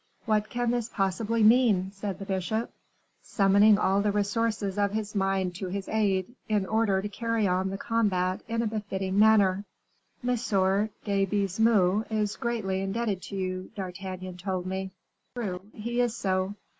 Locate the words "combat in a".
7.77-8.65